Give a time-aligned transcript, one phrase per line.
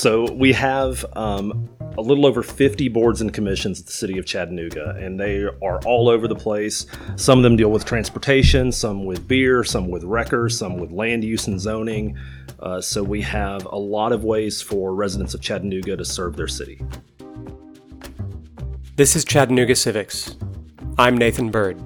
[0.00, 4.24] So we have um, a little over 50 boards and commissions at the city of
[4.24, 6.86] Chattanooga, and they are all over the place.
[7.16, 11.22] Some of them deal with transportation, some with beer, some with wreckers, some with land
[11.22, 12.16] use and zoning.
[12.60, 16.48] Uh, so we have a lot of ways for residents of Chattanooga to serve their
[16.48, 16.80] city.
[18.96, 20.34] This is Chattanooga Civics.
[20.96, 21.78] I'm Nathan Bird.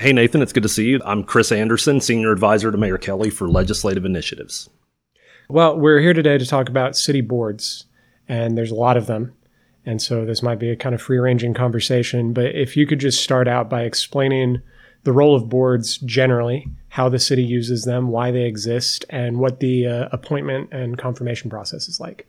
[0.00, 1.00] Hey, Nathan, it's good to see you.
[1.04, 4.70] I'm Chris Anderson, Senior Advisor to Mayor Kelly for Legislative Initiatives.
[5.50, 7.84] Well, we're here today to talk about city boards,
[8.26, 9.34] and there's a lot of them.
[9.84, 12.32] And so this might be a kind of free ranging conversation.
[12.32, 14.62] But if you could just start out by explaining
[15.02, 19.60] the role of boards generally, how the city uses them, why they exist, and what
[19.60, 22.26] the uh, appointment and confirmation process is like.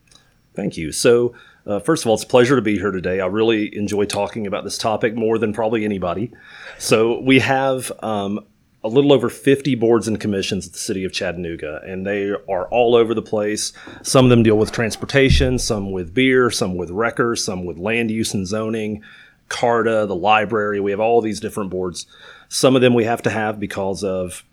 [0.55, 0.91] Thank you.
[0.91, 1.33] So,
[1.65, 3.19] uh, first of all, it's a pleasure to be here today.
[3.19, 6.31] I really enjoy talking about this topic more than probably anybody.
[6.77, 8.39] So, we have um,
[8.83, 12.67] a little over 50 boards and commissions at the city of Chattanooga, and they are
[12.69, 13.73] all over the place.
[14.01, 18.09] Some of them deal with transportation, some with beer, some with wreckers, some with land
[18.09, 19.03] use and zoning,
[19.49, 20.79] CARTA, the library.
[20.79, 22.07] We have all these different boards.
[22.49, 24.43] Some of them we have to have because of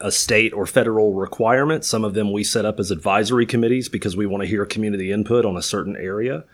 [0.00, 1.84] a state or federal requirement.
[1.84, 5.12] Some of them we set up as advisory committees because we want to hear community
[5.12, 6.44] input on a certain area.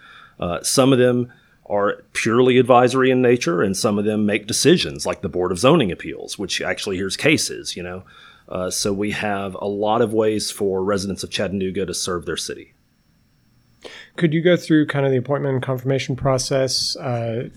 [0.40, 1.32] Uh, some of them
[1.66, 5.58] are purely advisory in nature, and some of them make decisions, like the Board of
[5.58, 7.76] Zoning Appeals, which actually hears cases.
[7.76, 8.04] You know,
[8.48, 12.36] uh, so we have a lot of ways for residents of Chattanooga to serve their
[12.36, 12.72] city.
[14.16, 16.96] Could you go through kind of the appointment and confirmation process?
[16.96, 17.50] Uh,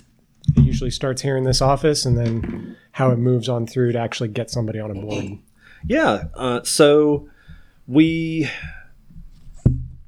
[0.55, 3.99] it usually starts here in this office, and then how it moves on through to
[3.99, 5.39] actually get somebody on a board.
[5.87, 6.25] Yeah.
[6.35, 7.29] Uh, so
[7.87, 8.49] we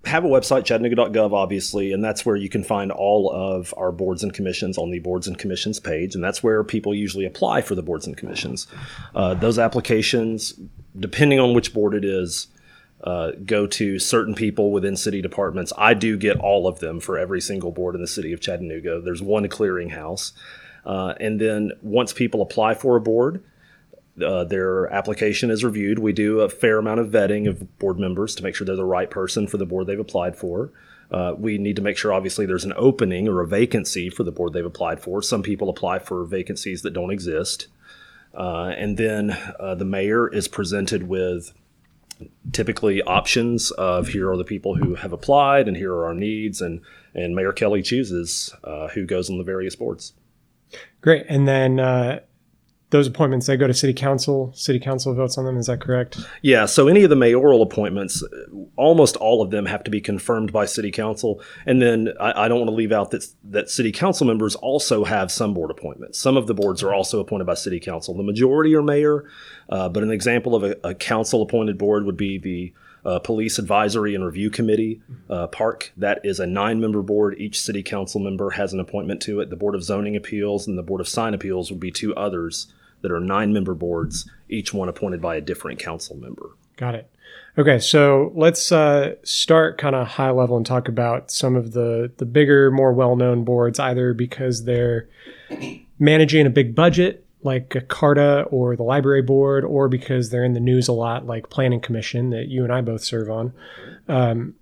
[0.06, 4.22] have a website, chattanooga.gov, obviously, and that's where you can find all of our boards
[4.22, 6.14] and commissions on the boards and commissions page.
[6.14, 8.68] And that's where people usually apply for the boards and commissions.
[9.16, 10.54] Uh, those applications,
[11.00, 12.48] depending on which board it is,
[13.04, 15.74] uh, go to certain people within city departments.
[15.78, 19.02] I do get all of them for every single board in the city of Chattanooga.
[19.02, 20.32] There's one clearinghouse.
[20.86, 23.44] Uh, and then once people apply for a board,
[24.22, 26.00] uh, their application is reviewed.
[26.00, 28.86] We do a fair amount of vetting of board members to make sure they're the
[28.86, 30.72] right person for the board they've applied for.
[31.12, 34.32] Uh, we need to make sure, obviously, there's an opening or a vacancy for the
[34.32, 35.22] board they've applied for.
[35.22, 37.68] Some people apply for vacancies that don't exist.
[38.34, 41.54] Uh, and then uh, the mayor is presented with
[42.52, 46.62] typically options of here are the people who have applied and here are our needs
[46.62, 46.80] and
[47.14, 50.14] and mayor kelly chooses uh, who goes on the various boards
[51.02, 52.20] great and then uh,
[52.94, 56.20] those appointments they go to city council city council votes on them is that correct
[56.44, 58.24] yeah so any of the mayoral appointments
[58.76, 62.48] almost all of them have to be confirmed by city council and then i, I
[62.48, 66.20] don't want to leave out that that city council members also have some board appointments
[66.20, 69.26] some of the boards are also appointed by city council the majority are mayor
[69.70, 72.74] uh, but an example of a, a council appointed board would be the
[73.06, 75.92] uh, Police Advisory and Review Committee, uh, PARC.
[75.98, 77.36] That is a nine member board.
[77.38, 79.50] Each city council member has an appointment to it.
[79.50, 82.74] The Board of Zoning Appeals and the Board of Sign Appeals would be two others
[83.04, 86.50] that are nine member boards, each one appointed by a different council member.
[86.78, 87.10] Got it.
[87.56, 92.12] Okay, so let's uh, start kind of high level and talk about some of the
[92.18, 95.08] the bigger, more well known boards, either because they're
[96.00, 100.54] managing a big budget like a CARTA or the library board, or because they're in
[100.54, 103.54] the news a lot, like Planning Commission that you and I both serve on.
[104.08, 104.56] Um,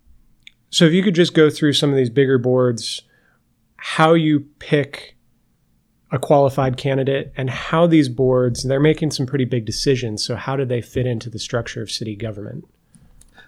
[0.69, 3.03] so if you could just go through some of these bigger boards,
[3.75, 5.15] how you pick
[6.11, 10.23] a qualified candidate and how these boards they're making some pretty big decisions.
[10.23, 12.65] So how do they fit into the structure of city government?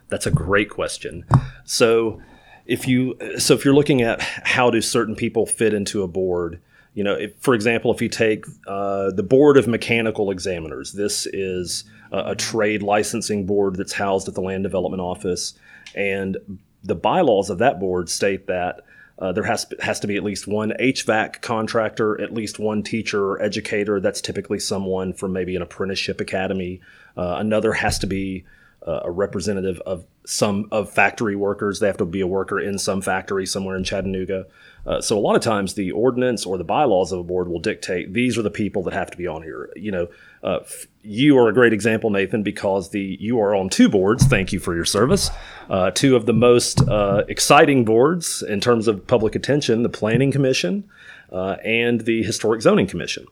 [0.10, 1.26] That's a great question.
[1.66, 2.22] So
[2.66, 6.62] if you so if you're looking at how do certain people fit into a board
[6.94, 11.26] you know if, for example if you take uh, the board of mechanical examiners this
[11.26, 11.84] is
[12.14, 15.56] a, a trade licensing board that's housed at the land development office.
[15.96, 16.38] And
[16.84, 18.82] the bylaws of that board state that
[19.20, 23.24] uh, there has has to be at least one HVAC contractor, at least one teacher
[23.24, 24.00] or educator.
[24.00, 26.82] That's typically someone from maybe an apprenticeship academy.
[27.16, 28.44] Uh, another has to be
[28.86, 31.80] uh, a representative of some of factory workers.
[31.80, 34.46] They have to be a worker in some factory somewhere in Chattanooga.
[34.86, 37.60] Uh, so a lot of times the ordinance or the bylaws of a board will
[37.60, 39.70] dictate these are the people that have to be on here.
[39.76, 40.08] You know,
[40.44, 44.26] uh, f- you are a great example, Nathan, because the you are on two boards.
[44.26, 45.30] Thank you for your service.
[45.70, 50.32] Uh, two of the most uh, exciting boards in terms of public attention: the Planning
[50.32, 50.84] Commission
[51.32, 53.26] uh, and the Historic Zoning Commission.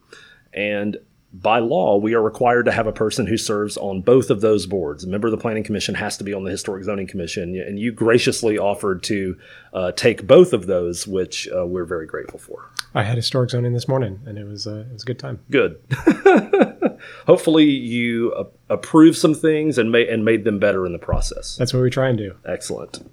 [0.53, 0.97] And
[1.33, 4.65] by law, we are required to have a person who serves on both of those
[4.65, 5.03] boards.
[5.03, 7.79] A member of the Planning Commission has to be on the Historic Zoning Commission, and
[7.79, 9.37] you graciously offered to
[9.73, 12.69] uh, take both of those, which uh, we're very grateful for.
[12.93, 15.39] I had historic zoning this morning, and it was uh, it was a good time.
[15.49, 15.79] Good.
[17.25, 21.55] Hopefully, you uh, approved some things and made and made them better in the process.
[21.55, 22.35] That's what we try and do.
[22.45, 23.09] Excellent.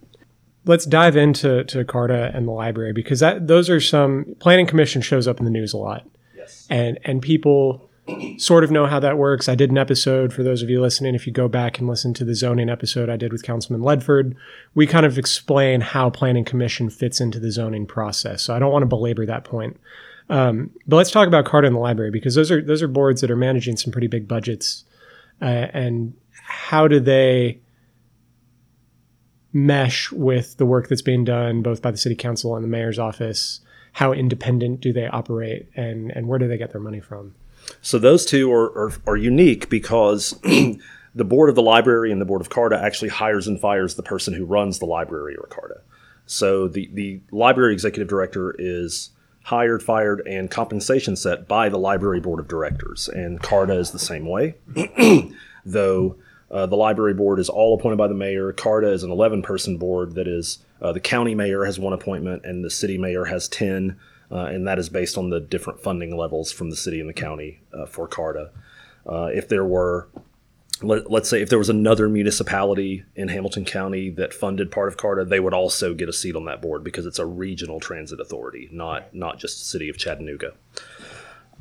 [0.65, 5.01] Let's dive into to Carta and the library because that those are some planning commission
[5.01, 6.05] shows up in the news a lot.
[6.37, 6.67] Yes.
[6.71, 7.88] and and people
[8.39, 9.49] sort of know how that works.
[9.49, 11.15] I did an episode for those of you listening.
[11.15, 14.35] If you go back and listen to the zoning episode I did with Councilman Ledford,
[14.75, 18.43] we kind of explain how planning commission fits into the zoning process.
[18.43, 19.77] So I don't want to belabor that point.
[20.31, 23.21] Um, but let's talk about Carta and the library because those are those are boards
[23.23, 24.85] that are managing some pretty big budgets,
[25.41, 27.61] uh, and how do they
[29.53, 32.99] mesh with the work that's being done both by the city council and the mayor's
[32.99, 33.61] office?
[33.93, 37.35] How independent do they operate, and and where do they get their money from?
[37.83, 42.25] So those two are, are, are unique because the board of the library and the
[42.25, 45.81] board of Carta actually hires and fires the person who runs the library or Carta.
[46.27, 49.11] So the, the library executive director is
[49.45, 53.09] hired, fired, and compensation set by the library board of directors.
[53.09, 54.57] And Carta is the same way,
[55.65, 56.17] though
[56.51, 58.53] uh, the library board is all appointed by the mayor.
[58.53, 62.45] Carta is an 11 person board that is uh, the county mayor has one appointment
[62.45, 63.99] and the city mayor has 10
[64.31, 67.15] uh, and that is based on the different funding levels from the city and the
[67.15, 68.51] county uh, for CARTA.
[69.07, 70.09] Uh, if there were,
[70.83, 74.97] let, us say, if there was another municipality in Hamilton County that funded part of
[74.97, 78.21] CARTA, they would also get a seat on that board because it's a regional transit
[78.21, 80.53] authority, not not just the city of Chattanooga.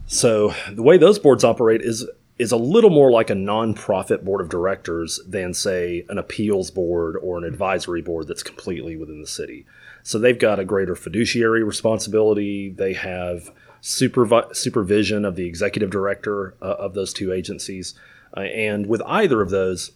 [0.07, 2.05] So the way those boards operate is
[2.37, 7.17] is a little more like a nonprofit board of directors than say an appeals board
[7.21, 9.65] or an advisory board that's completely within the city.
[10.07, 12.69] So they've got a greater fiduciary responsibility.
[12.69, 13.51] They have
[13.81, 17.93] supervi- supervision of the executive director uh, of those two agencies.
[18.35, 19.91] Uh, and with either of those,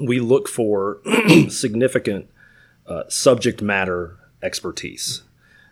[0.00, 0.98] we look for
[1.48, 2.28] significant
[2.88, 5.22] uh, subject matter expertise.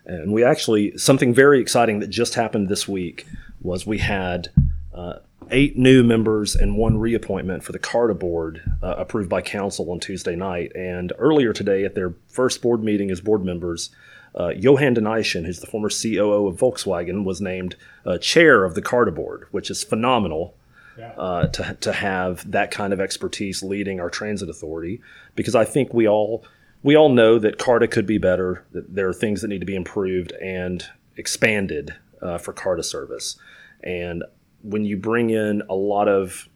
[0.05, 3.25] And we actually, something very exciting that just happened this week
[3.61, 4.51] was we had
[4.93, 5.15] uh,
[5.51, 9.99] eight new members and one reappointment for the CARTA board uh, approved by council on
[9.99, 10.71] Tuesday night.
[10.75, 13.89] And earlier today, at their first board meeting as board members,
[14.37, 17.75] uh, Johan de Nysschen, who's the former COO of Volkswagen, was named
[18.05, 20.55] uh, chair of the CARTA board, which is phenomenal.
[20.97, 21.11] Yeah.
[21.17, 25.01] Uh, to, to have that kind of expertise leading our transit authority,
[25.35, 26.45] because I think we all
[26.83, 28.63] we all know that CARTA could be better.
[28.71, 30.85] That there are things that need to be improved and
[31.17, 33.37] expanded uh, for CARTA service.
[33.83, 34.23] And
[34.65, 36.49] when you bring in a lot of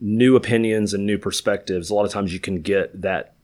[0.00, 3.34] new opinions and new perspectives, a lot of times you can get that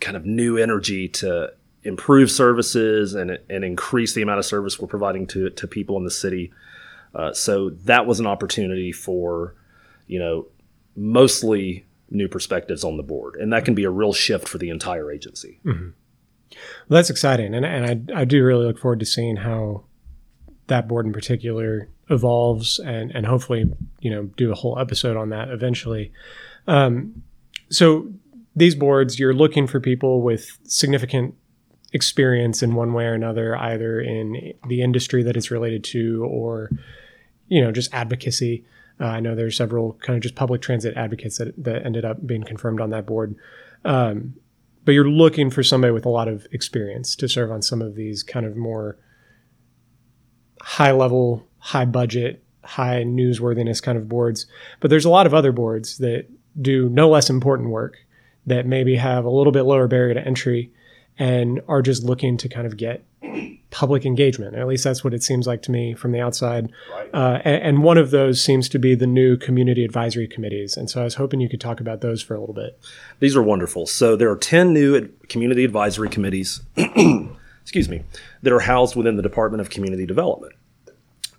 [0.00, 1.52] kind of new energy to
[1.82, 6.04] improve services and, and increase the amount of service we're providing to, to people in
[6.04, 6.52] the city.
[7.14, 9.54] Uh, so that was an opportunity for,
[10.06, 10.46] you know,
[10.96, 13.36] mostly new perspectives on the board.
[13.36, 15.60] And that can be a real shift for the entire agency.
[15.64, 15.90] Mm-hmm.
[16.88, 17.54] Well, that's exciting.
[17.54, 19.84] And, and I, I do really look forward to seeing how
[20.66, 23.64] that board in particular evolves and and hopefully
[24.00, 26.12] you know do a whole episode on that eventually.
[26.66, 27.22] Um,
[27.70, 28.12] so
[28.54, 31.34] these boards you're looking for people with significant
[31.92, 36.70] experience in one way or another either in the industry that it's related to or
[37.48, 38.64] you know just advocacy.
[39.00, 42.26] Uh, i know there's several kind of just public transit advocates that, that ended up
[42.26, 43.34] being confirmed on that board.
[43.84, 44.34] Um,
[44.84, 47.94] but you're looking for somebody with a lot of experience to serve on some of
[47.94, 48.98] these kind of more
[50.62, 54.46] high level high budget, high newsworthiness kind of boards.
[54.80, 56.26] But there's a lot of other boards that
[56.60, 57.98] do no less important work
[58.46, 60.72] that maybe have a little bit lower barrier to entry
[61.18, 63.04] and are just looking to kind of get
[63.70, 64.56] public engagement.
[64.56, 66.70] At least that's what it seems like to me from the outside.
[66.90, 67.14] Right.
[67.14, 70.76] Uh, and, and, one of those seems to be the new community advisory committees.
[70.76, 72.78] And so I was hoping you could talk about those for a little bit.
[73.20, 73.86] These are wonderful.
[73.86, 76.60] So there are 10 new community advisory committees,
[77.62, 78.02] excuse me,
[78.42, 80.52] that are housed within the Department of Community Development.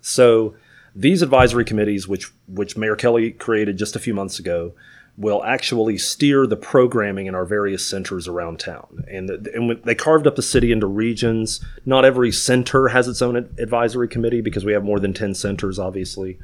[0.00, 0.54] So
[0.94, 4.74] these advisory committees, which which Mayor Kelly created just a few months ago,
[5.16, 9.04] will actually steer the programming in our various centers around town.
[9.08, 11.64] And, and they carved up the city into regions.
[11.86, 15.78] Not every center has its own advisory committee because we have more than 10 centers,
[15.78, 16.38] obviously.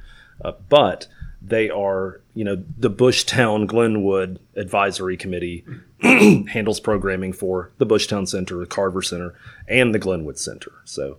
[0.44, 1.08] Uh, but
[1.42, 5.64] they are, you know, the Bushtown Glenwood Advisory Committee
[6.02, 9.34] handles programming for the Bushtown Center, the Carver Center,
[9.66, 10.72] and the Glenwood Center.
[10.84, 11.18] So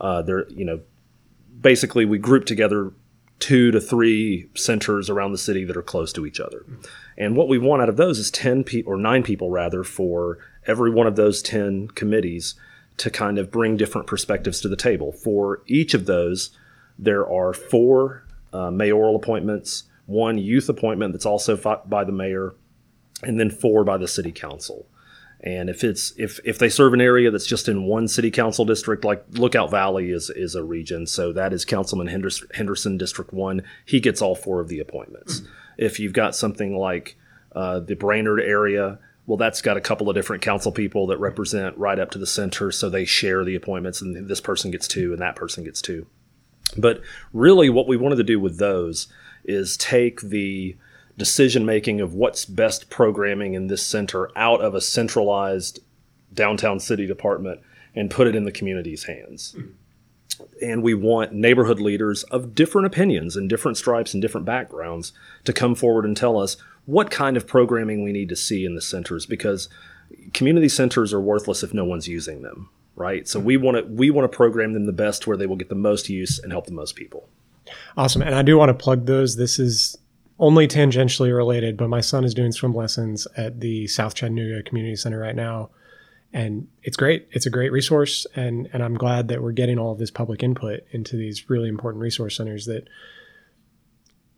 [0.00, 0.80] uh, they're, you know,
[1.60, 2.92] basically we group together
[3.38, 6.64] two to three centers around the city that are close to each other.
[7.18, 10.38] And what we want out of those is 10 people or nine people rather for
[10.66, 12.54] every one of those 10 committees
[12.98, 15.12] to kind of bring different perspectives to the table.
[15.12, 16.50] For each of those,
[16.98, 18.25] there are four
[18.56, 22.54] uh, mayoral appointments, one youth appointment that's also by the mayor,
[23.22, 24.86] and then four by the city council.
[25.40, 28.64] And if it's if if they serve an area that's just in one city council
[28.64, 33.32] district, like Lookout Valley is is a region, so that is Councilman Henderson, Henderson District
[33.32, 33.62] One.
[33.84, 35.42] He gets all four of the appointments.
[35.76, 37.18] If you've got something like
[37.54, 41.76] uh, the Brainerd area, well, that's got a couple of different council people that represent
[41.76, 45.12] right up to the center, so they share the appointments, and this person gets two,
[45.12, 46.06] and that person gets two.
[46.76, 47.00] But
[47.32, 49.08] really, what we wanted to do with those
[49.44, 50.76] is take the
[51.16, 55.80] decision making of what's best programming in this center out of a centralized
[56.34, 57.60] downtown city department
[57.94, 59.56] and put it in the community's hands.
[60.60, 65.12] And we want neighborhood leaders of different opinions and different stripes and different backgrounds
[65.44, 68.74] to come forward and tell us what kind of programming we need to see in
[68.74, 69.68] the centers because
[70.34, 73.28] community centers are worthless if no one's using them, right?
[73.28, 73.46] So mm-hmm.
[73.46, 75.74] we want to we want to program them the best where they will get the
[75.74, 77.28] most use and help the most people.
[77.96, 78.22] Awesome.
[78.22, 79.36] And I do want to plug those.
[79.36, 79.96] This is
[80.38, 84.96] only tangentially related, but my son is doing swim lessons at the South Chattanooga Community
[84.96, 85.70] Center right now.
[86.32, 87.28] And it's great.
[87.30, 88.26] It's a great resource.
[88.36, 91.68] And, and I'm glad that we're getting all of this public input into these really
[91.68, 92.88] important resource centers that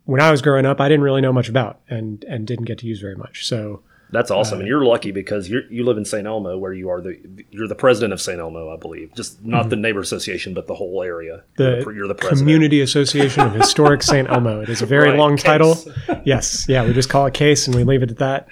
[0.05, 2.77] when I was growing up, I didn't really know much about and, and didn't get
[2.79, 3.45] to use very much.
[3.45, 6.25] So that's awesome, uh, and you're lucky because you you live in St.
[6.25, 7.19] Elmo, where you are the
[7.51, 8.39] you're the president of St.
[8.39, 9.13] Elmo, I believe.
[9.15, 9.69] Just not mm-hmm.
[9.69, 11.43] the neighbor association, but the whole area.
[11.57, 12.39] The, you're the, president.
[12.39, 14.27] Community Association of Historic St.
[14.27, 14.61] Elmo.
[14.61, 15.43] It is a very right, long case.
[15.43, 15.77] title.
[16.25, 18.47] yes, yeah, we just call it case and we leave it at that.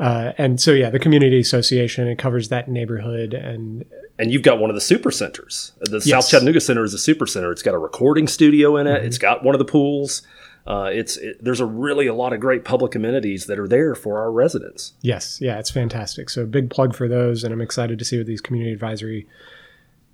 [0.00, 3.84] Uh, and so yeah, the Community Association it covers that neighborhood and.
[4.18, 5.72] And you've got one of the super centers.
[5.80, 6.04] The yes.
[6.04, 7.50] South Chattanooga Center is a super center.
[7.50, 8.98] It's got a recording studio in it.
[8.98, 9.06] Mm-hmm.
[9.06, 10.22] It's got one of the pools
[10.66, 13.94] uh, it's it, there's a really a lot of great public amenities that are there
[13.94, 14.92] for our residents.
[15.00, 16.30] Yes, yeah, it's fantastic.
[16.30, 19.26] So big plug for those, and I'm excited to see what these community advisory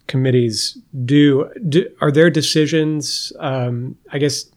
[0.06, 1.50] committees do.
[1.68, 4.50] do are their decisions, um, I guess,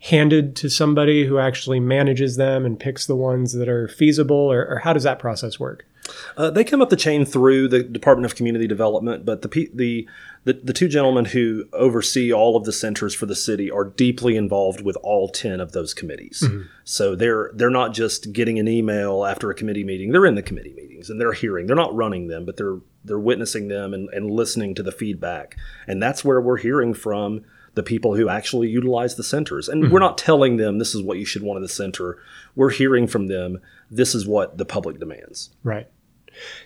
[0.00, 4.66] handed to somebody who actually manages them and picks the ones that are feasible, or,
[4.66, 5.86] or how does that process work?
[6.36, 10.08] Uh, they come up the chain through the Department of Community Development, but the, the
[10.44, 14.36] the the two gentlemen who oversee all of the centers for the city are deeply
[14.36, 16.42] involved with all ten of those committees.
[16.44, 16.62] Mm-hmm.
[16.84, 20.42] So they're they're not just getting an email after a committee meeting; they're in the
[20.42, 21.66] committee meetings and they're hearing.
[21.66, 25.56] They're not running them, but they're they're witnessing them and, and listening to the feedback.
[25.86, 27.44] And that's where we're hearing from
[27.74, 29.68] the people who actually utilize the centers.
[29.68, 29.92] And mm-hmm.
[29.92, 32.18] we're not telling them this is what you should want in the center.
[32.54, 35.50] We're hearing from them this is what the public demands.
[35.62, 35.88] Right.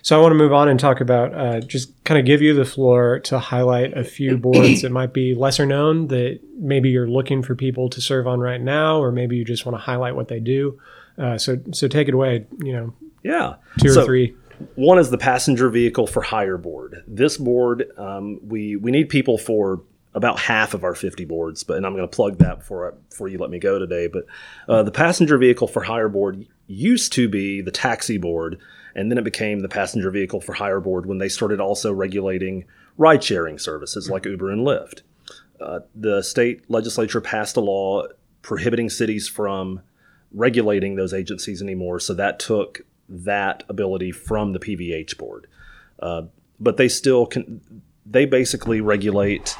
[0.01, 2.53] So I want to move on and talk about uh, just kind of give you
[2.53, 7.07] the floor to highlight a few boards that might be lesser known that maybe you're
[7.07, 10.15] looking for people to serve on right now, or maybe you just want to highlight
[10.15, 10.79] what they do.
[11.17, 12.45] Uh, so so take it away.
[12.63, 14.35] You know, yeah, two so, or three.
[14.75, 17.03] One is the passenger vehicle for hire board.
[17.07, 19.81] This board, um, we we need people for
[20.13, 22.95] about half of our 50 boards, but and I'm going to plug that before I,
[23.09, 24.07] before you let me go today.
[24.07, 24.25] But
[24.67, 28.59] uh, the passenger vehicle for hire board used to be the taxi board,
[28.95, 32.65] and then it became the passenger vehicle for hire board when they started also regulating
[32.97, 35.01] ride sharing services like Uber and Lyft.
[35.61, 38.03] Uh, the state legislature passed a law
[38.41, 39.81] prohibiting cities from
[40.31, 45.47] regulating those agencies anymore, so that took that ability from the PVH board.
[45.99, 46.23] Uh,
[46.59, 47.61] but they still can,
[48.05, 49.55] they basically regulate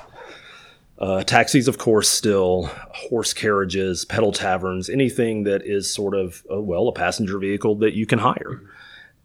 [1.00, 6.62] uh, taxis, of course, still horse carriages, pedal taverns, anything that is sort of, uh,
[6.62, 8.62] well, a passenger vehicle that you can hire.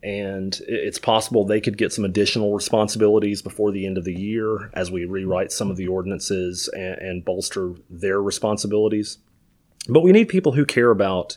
[0.02, 4.71] And it's possible they could get some additional responsibilities before the end of the year
[4.75, 9.19] as we rewrite some of the ordinances and, and bolster their responsibilities.
[9.88, 11.37] But we need people who care about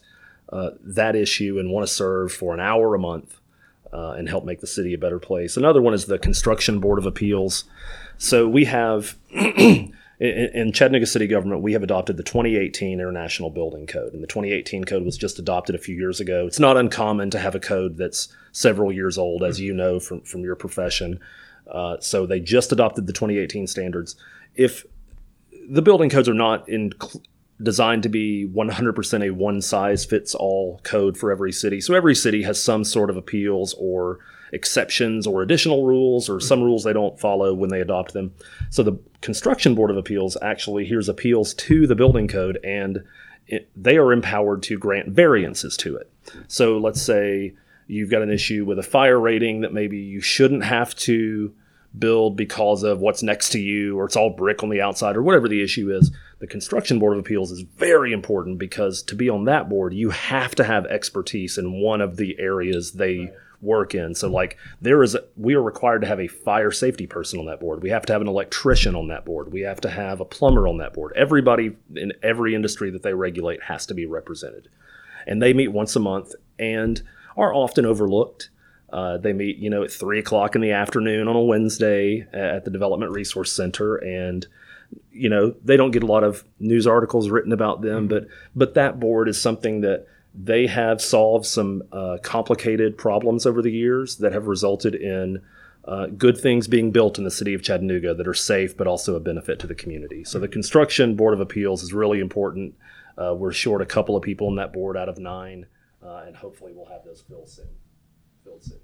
[0.50, 3.40] uh, that issue and want to serve for an hour a month
[3.92, 5.58] uh, and help make the city a better place.
[5.58, 7.64] Another one is the Construction Board of Appeals.
[8.18, 9.18] So we have
[10.20, 14.84] in, Chattanooga city government, we have adopted the 2018 International Building Code, and the 2018
[14.84, 16.48] code was just adopted a few years ago.
[16.48, 20.22] It's not uncommon to have a code that's several years old, as you know from
[20.22, 21.20] from your profession.
[21.70, 24.16] Uh, so they just adopted the 2018 standards.
[24.56, 24.86] If
[25.70, 26.94] the building codes are not in,
[27.62, 32.16] designed to be 100% a one size fits all code for every city, so every
[32.16, 34.20] city has some sort of appeals or
[34.52, 38.34] exceptions or additional rules or some rules they don't follow when they adopt them.
[38.70, 43.04] So the Construction Board of Appeals actually hears appeals to the building code and
[43.48, 46.12] it, they are empowered to grant variances to it.
[46.48, 47.54] So let's say
[47.88, 51.54] you've got an issue with a fire rating that maybe you shouldn't have to
[51.98, 55.24] build because of what's next to you or it's all brick on the outside or
[55.24, 56.12] whatever the issue is.
[56.40, 60.12] The Construction Board of Appeals is very important because to be on that board, you
[60.12, 64.14] have to have expertise in one of the areas they work in.
[64.14, 67.46] So like there is, a, we are required to have a fire safety person on
[67.48, 67.82] that board.
[67.82, 69.52] We have to have an electrician on that board.
[69.52, 71.14] We have to have a plumber on that board.
[71.16, 74.70] Everybody in every industry that they regulate has to be represented,
[75.26, 77.02] and they meet once a month and
[77.36, 78.50] are often overlooked.
[78.92, 82.64] Uh, they meet, you know, at three o'clock in the afternoon on a Wednesday at
[82.64, 84.48] the Development Resource Center, and
[85.12, 88.76] you know they don't get a lot of news articles written about them, but but
[88.76, 90.06] that board is something that
[90.40, 95.42] they have solved some uh, complicated problems over the years that have resulted in
[95.86, 99.16] uh, good things being built in the city of Chattanooga that are safe but also
[99.16, 100.24] a benefit to the community.
[100.24, 102.76] So the construction board of appeals is really important.
[103.18, 105.66] Uh, we're short a couple of people on that board out of nine,
[106.06, 107.70] uh, and hopefully we'll have those filled soon.
[108.44, 108.80] Filled soon.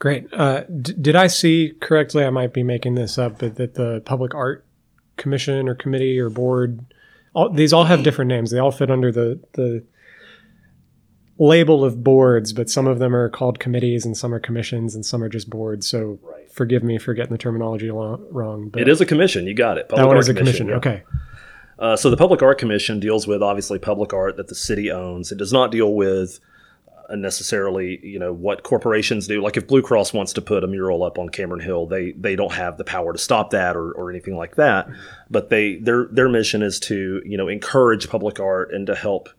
[0.00, 0.26] Great.
[0.32, 2.24] Uh, d- did I see correctly?
[2.24, 4.64] I might be making this up, but that the public art
[5.18, 6.84] commission or committee or board,
[7.34, 8.50] all, these all have different names.
[8.50, 9.84] They all fit under the the
[11.40, 15.04] label of boards, but some of them are called committees and some are commissions and
[15.06, 15.88] some are just boards.
[15.88, 16.52] So Right.
[16.52, 18.68] forgive me for getting the terminology lo- wrong.
[18.68, 19.46] But It is a commission.
[19.46, 19.88] You got it.
[19.88, 20.68] that Public one Art is a commission.
[20.68, 20.76] yeah.
[20.76, 21.02] Okay.
[21.78, 25.32] Uh, so the Public Art Commission deals with obviously public art that the city owns.
[25.32, 26.38] It does not deal with
[27.08, 29.40] uh, necessarily, you know, what corporations do.
[29.42, 32.36] Like if Blue Cross wants to put a mural up on Cameron Hill, they they
[32.36, 34.88] don't have the power to stop that or, or anything like that.
[35.30, 39.30] But they their their mission is to you know encourage public art and to help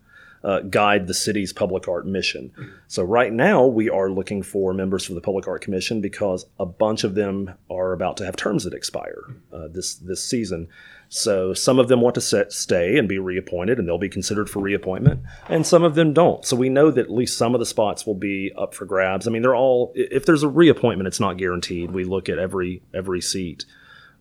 [0.44, 2.52] uh, guide the city's public art mission.
[2.88, 6.66] So right now we are looking for members for the Public Art Commission because a
[6.66, 9.22] bunch of them are about to have terms that expire
[9.52, 10.68] uh, this this season.
[11.08, 14.48] So some of them want to set, stay and be reappointed, and they'll be considered
[14.48, 16.42] for reappointment, and some of them don't.
[16.42, 19.28] So we know that at least some of the spots will be up for grabs.
[19.28, 19.92] I mean, they're all.
[19.94, 21.90] If there's a reappointment, it's not guaranteed.
[21.90, 23.66] We look at every every seat,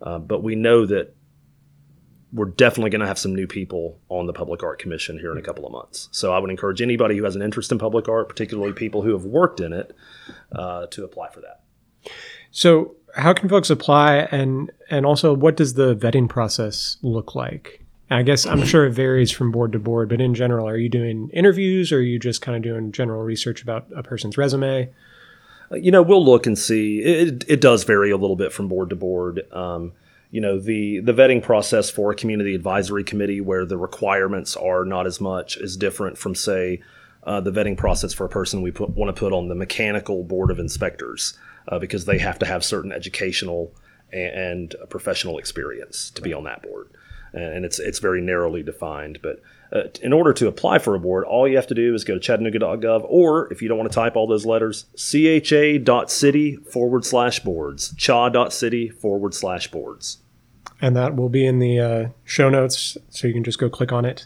[0.02, 1.16] uh, but we know that
[2.34, 5.38] we're definitely going to have some new people on the Public Art Commission here in
[5.38, 6.08] a couple of months.
[6.12, 9.12] So I would encourage anybody who has an interest in public art, particularly people who
[9.12, 9.96] have worked in it,
[10.52, 11.62] uh, to apply for that.
[12.52, 17.84] So how can folks apply and and also what does the vetting process look like?
[18.10, 20.90] I guess I'm sure it varies from board to board, but in general, are you
[20.90, 24.90] doing interviews or are you just kind of doing general research about a person's resume?
[25.72, 27.00] Uh, You know, we'll look and see.
[27.00, 29.50] It, it does vary a little bit from board to board.
[29.54, 29.94] Um,
[30.32, 34.86] you know, the the vetting process for a community advisory committee, where the requirements are
[34.86, 36.82] not as much, is different from say
[37.24, 40.24] uh, the vetting process for a person we put, want to put on the mechanical
[40.24, 43.74] board of inspectors, uh, because they have to have certain educational
[44.12, 46.88] and, and professional experience to be on that board,
[47.34, 49.42] and it's it's very narrowly defined, but.
[49.74, 52.14] Uh, in order to apply for a board, all you have to do is go
[52.14, 57.40] to chattanooga.gov, or if you don't want to type all those letters, cha.city forward slash
[57.40, 60.21] boards, cha.city forward slash boards.
[60.82, 63.92] And that will be in the uh, show notes, so you can just go click
[63.92, 64.26] on it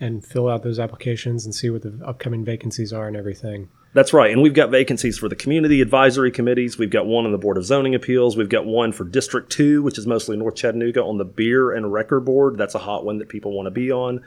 [0.00, 3.68] and fill out those applications and see what the upcoming vacancies are and everything.
[3.94, 4.30] That's right.
[4.30, 6.78] And we've got vacancies for the community advisory committees.
[6.78, 8.36] We've got one on the Board of Zoning Appeals.
[8.36, 11.92] We've got one for District 2, which is mostly North Chattanooga, on the Beer and
[11.92, 12.58] Wrecker Board.
[12.58, 14.22] That's a hot one that people want to be on.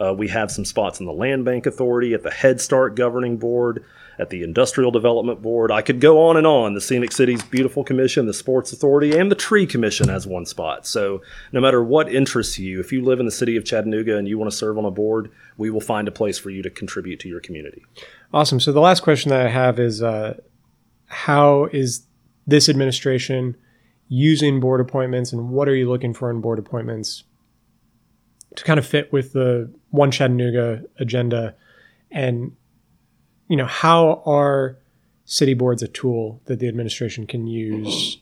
[0.00, 3.36] Uh, we have some spots in the Land Bank Authority, at the Head Start Governing
[3.36, 3.84] Board,
[4.18, 5.70] at the Industrial Development Board.
[5.70, 6.74] I could go on and on.
[6.74, 10.86] The Scenic Cities Beautiful Commission, the Sports Authority, and the Tree Commission has one spot.
[10.86, 14.28] So no matter what interests you, if you live in the city of Chattanooga and
[14.28, 16.70] you want to serve on a board, we will find a place for you to
[16.70, 17.84] contribute to your community.
[18.32, 18.60] Awesome.
[18.60, 20.38] So the last question that I have is uh,
[21.06, 22.06] how is
[22.46, 23.56] this administration
[24.08, 27.24] using board appointments and what are you looking for in board appointments
[28.56, 31.54] to kind of fit with the one Chattanooga agenda
[32.10, 32.56] and
[33.48, 34.76] you know how are
[35.24, 38.18] city boards a tool that the administration can use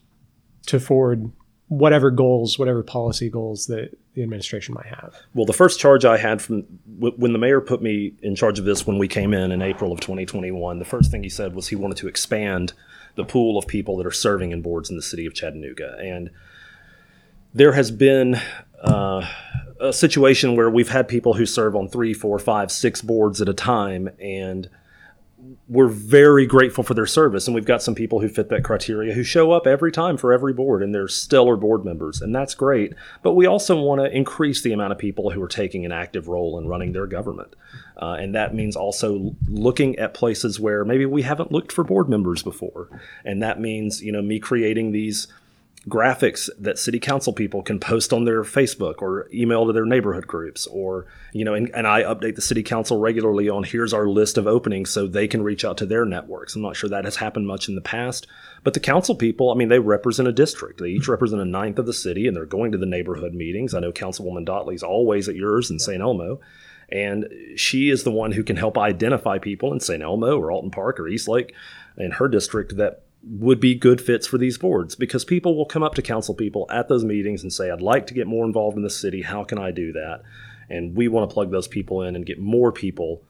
[0.66, 1.31] to forward
[1.68, 6.18] whatever goals whatever policy goals that the administration might have Well, the first charge I
[6.18, 6.64] had from
[6.99, 9.62] w- when the mayor put me in charge of this when we came in in
[9.62, 12.75] April of 2021, the first thing he said was he wanted to expand
[13.14, 15.97] the pool of people that are serving in boards in the city of Chattanooga.
[15.99, 16.31] And
[17.55, 18.38] there has been
[18.83, 19.27] uh,
[19.83, 23.49] a situation where we've had people who serve on three, four, five, six boards at
[23.49, 24.68] a time, and
[25.68, 27.47] we're very grateful for their service.
[27.47, 30.33] And we've got some people who fit that criteria who show up every time for
[30.33, 32.95] every board, and they're stellar board members, and that's great.
[33.23, 36.29] But we also want to increase the amount of people who are taking an active
[36.29, 37.55] role in running their government.
[38.01, 42.09] Uh, and that means also looking at places where maybe we haven't looked for board
[42.09, 42.88] members before.
[43.25, 45.27] And that means, you know, me creating these
[45.88, 50.29] graphics that city council people can post on their Facebook or email to their neighborhood
[50.29, 54.07] groups or you know and, and I update the city council regularly on here's our
[54.07, 56.55] list of openings so they can reach out to their networks.
[56.55, 58.29] I'm not sure that has happened much in the past,
[58.62, 60.81] but the council people, I mean they represent a district.
[60.81, 63.75] They each represent a ninth of the city and they're going to the neighborhood meetings.
[63.75, 66.01] I know Councilwoman Dotley's always at yours in St.
[66.01, 66.40] Elmo.
[66.90, 70.03] And she is the one who can help identify people in St.
[70.03, 71.55] Elmo or Alton Park or Eastlake
[71.97, 75.83] in her district that would be good fits for these boards because people will come
[75.83, 78.77] up to council people at those meetings and say, I'd like to get more involved
[78.77, 79.23] in the city.
[79.23, 80.23] How can I do that?
[80.69, 83.23] And we want to plug those people in and get more people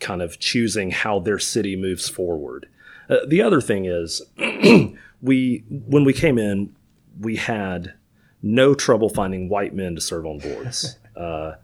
[0.00, 2.68] kind of choosing how their city moves forward.
[3.08, 4.22] Uh, the other thing is,
[5.22, 6.74] we when we came in,
[7.20, 7.94] we had
[8.42, 10.96] no trouble finding white men to serve on boards.
[11.18, 11.56] Uh,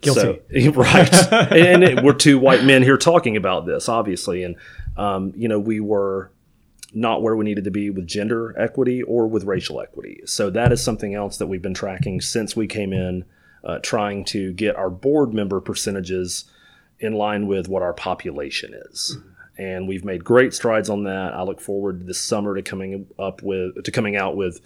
[0.00, 0.40] Guilty.
[0.62, 1.32] So, right.
[1.52, 4.42] and, it, we're two white men here talking about this, obviously.
[4.42, 4.56] And,
[4.96, 6.30] um, you know, we were
[6.94, 10.22] not where we needed to be with gender equity or with racial equity.
[10.24, 13.24] So that is something else that we've been tracking since we came in,
[13.62, 16.46] uh, trying to get our board member percentages
[16.98, 19.16] in line with what our population is.
[19.16, 19.28] Mm-hmm.
[19.60, 21.34] And we've made great strides on that.
[21.34, 24.60] I look forward this summer to coming up with to coming out with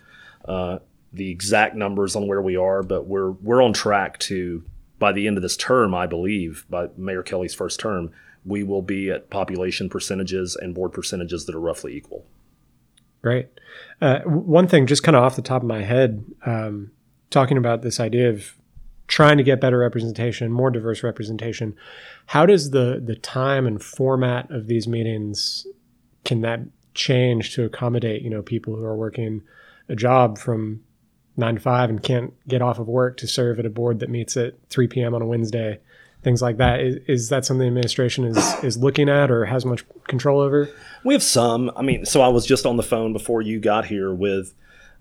[0.44, 0.78] uh,
[1.12, 4.62] the exact numbers on where we are, but we're we're on track to
[4.98, 8.12] by the end of this term, I believe, by Mayor Kelly's first term,
[8.44, 12.26] we will be at population percentages and board percentages that are roughly equal.
[13.22, 13.48] Great.
[14.00, 16.90] Uh, one thing, just kind of off the top of my head, um,
[17.30, 18.54] talking about this idea of
[19.06, 21.76] trying to get better representation, more diverse representation.
[22.26, 25.66] How does the the time and format of these meetings
[26.24, 26.60] can that
[26.94, 29.42] change to accommodate you know people who are working
[29.88, 30.82] a job from
[31.36, 34.10] nine to five and can't get off of work to serve at a board that
[34.10, 35.14] meets at 3 p.m.
[35.14, 35.80] on a Wednesday,
[36.22, 36.80] things like that.
[36.80, 40.68] Is, is that something the administration is, is looking at or has much control over?
[41.04, 41.70] We have some.
[41.76, 44.54] I mean, so I was just on the phone before you got here with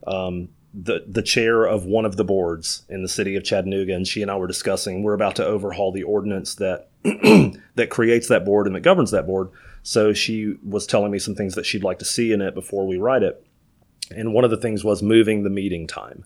[0.08, 4.08] um, the the chair of one of the boards in the city of Chattanooga, and
[4.08, 5.04] she and I were discussing.
[5.04, 9.28] We're about to overhaul the ordinance that that creates that board and that governs that
[9.28, 9.50] board.
[9.84, 12.86] So she was telling me some things that she'd like to see in it before
[12.86, 13.46] we write it.
[14.16, 16.24] And one of the things was moving the meeting time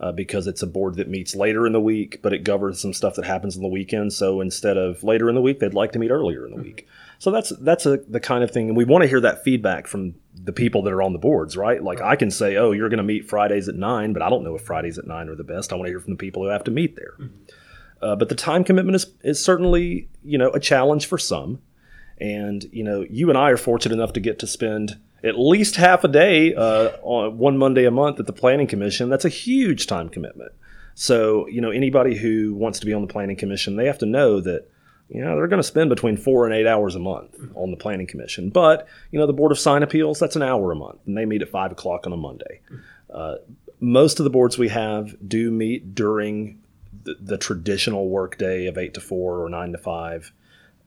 [0.00, 2.92] uh, because it's a board that meets later in the week, but it governs some
[2.92, 4.12] stuff that happens on the weekend.
[4.12, 6.86] So instead of later in the week, they'd like to meet earlier in the week.
[7.18, 9.88] So that's that's a, the kind of thing, and we want to hear that feedback
[9.88, 11.82] from the people that are on the boards, right?
[11.82, 14.44] Like I can say, oh, you're going to meet Fridays at nine, but I don't
[14.44, 15.72] know if Fridays at nine are the best.
[15.72, 17.14] I want to hear from the people who have to meet there.
[17.18, 17.34] Mm-hmm.
[18.00, 21.60] Uh, but the time commitment is is certainly you know a challenge for some,
[22.18, 25.76] and you know you and I are fortunate enough to get to spend at least
[25.76, 29.08] half a day uh, on one Monday a month at the Planning Commission.
[29.08, 30.52] That's a huge time commitment.
[30.94, 34.06] So, you know, anybody who wants to be on the Planning Commission, they have to
[34.06, 34.68] know that,
[35.08, 37.76] you know, they're going to spend between four and eight hours a month on the
[37.76, 38.50] Planning Commission.
[38.50, 41.24] But, you know, the Board of Sign Appeals, that's an hour a month, and they
[41.24, 42.60] meet at five o'clock on a Monday.
[43.12, 43.36] Uh,
[43.80, 46.60] most of the boards we have do meet during
[47.04, 50.32] the, the traditional workday of eight to four or nine to five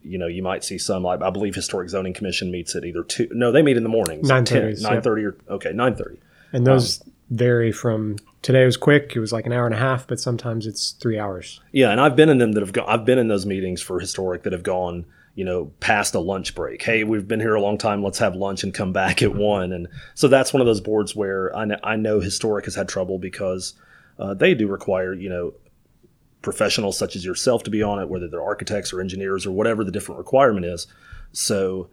[0.04, 3.04] you know, you might see some like I believe Historic Zoning Commission meets at either
[3.04, 3.28] two.
[3.32, 4.28] No, they meet in the mornings.
[4.28, 4.82] Nine thirty.
[4.82, 6.20] Nine thirty or okay, nine thirty.
[6.54, 9.14] And those um, vary from today was quick.
[9.16, 11.62] It was like an hour and a half, but sometimes it's three hours.
[11.72, 12.86] Yeah, and I've been in them that have gone.
[12.88, 15.06] I've been in those meetings for historic that have gone.
[15.34, 16.82] You know, past a lunch break.
[16.82, 18.04] Hey, we've been here a long time.
[18.04, 19.72] Let's have lunch and come back at one.
[19.72, 22.90] And so that's one of those boards where I know, I know historic has had
[22.90, 23.74] trouble because
[24.20, 25.54] uh, they do require you know
[26.42, 29.84] professionals such as yourself to be on it, whether they're architects or engineers or whatever
[29.84, 30.88] the different requirement is.
[31.34, 31.90] So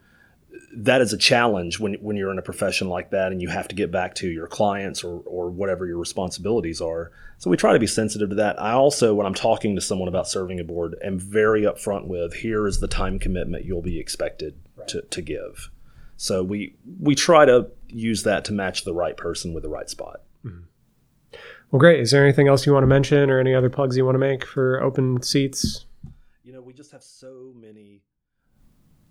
[0.75, 3.69] that is a challenge when, when you're in a profession like that and you have
[3.69, 7.11] to get back to your clients or, or whatever your responsibilities are.
[7.39, 8.61] So we try to be sensitive to that.
[8.61, 12.35] I also, when I'm talking to someone about serving a board, am very upfront with
[12.35, 14.89] here is the time commitment you'll be expected right.
[14.89, 15.71] to, to give.
[16.17, 19.89] So we we try to use that to match the right person with the right
[19.89, 20.23] spot.
[21.71, 22.01] Well, great.
[22.01, 24.21] Is there anything else you want to mention or any other plugs you want to
[24.21, 25.85] make for open seats?
[26.43, 28.03] You know, we just have so many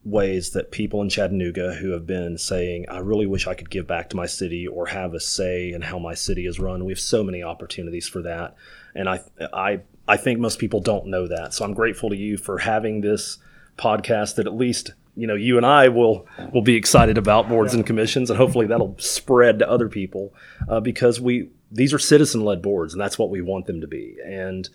[0.03, 3.85] ways that people in Chattanooga who have been saying, I really wish I could give
[3.85, 6.85] back to my city or have a say in how my city is run.
[6.85, 8.55] We have so many opportunities for that.
[8.95, 9.19] And I,
[9.53, 11.53] I, I think most people don't know that.
[11.53, 13.37] So I'm grateful to you for having this
[13.77, 17.73] podcast that at least you know you and I will will be excited about boards
[17.73, 17.79] yeah.
[17.79, 20.33] and commissions, and hopefully that'll spread to other people
[20.69, 23.87] uh, because we these are citizen led boards, and that's what we want them to
[23.87, 24.15] be.
[24.25, 24.69] And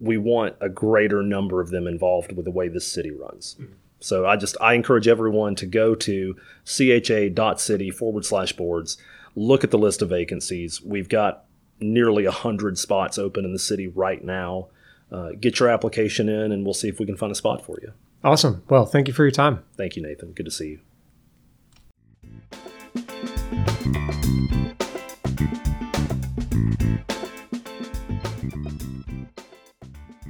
[0.00, 3.56] we want a greater number of them involved with the way this city runs.
[3.58, 3.72] Mm-hmm.
[4.00, 6.36] So I just I encourage everyone to go to
[6.66, 8.98] cha.city forward slash boards,
[9.34, 10.82] look at the list of vacancies.
[10.82, 11.44] We've got
[11.80, 14.68] nearly a hundred spots open in the city right now.
[15.14, 17.78] Uh, get your application in, and we'll see if we can find a spot for
[17.80, 17.92] you.
[18.24, 18.64] Awesome.
[18.68, 19.62] Well, thank you for your time.
[19.76, 20.32] Thank you, Nathan.
[20.32, 20.80] Good to see you.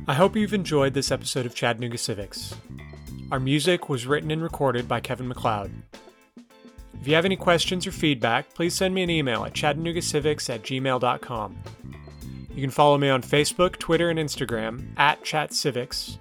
[0.06, 2.54] I hope you've enjoyed this episode of Chattanooga Civics.
[3.32, 5.72] Our music was written and recorded by Kevin MacLeod.
[7.00, 10.62] If you have any questions or feedback, please send me an email at chattanoogacivics at
[10.62, 11.56] gmail.com.
[12.54, 16.18] You can follow me on Facebook, Twitter, and Instagram at ChatCivics,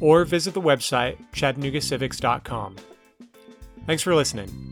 [0.00, 2.76] or visit the website chattanoogacivics.com.
[3.86, 4.66] Thanks for listening.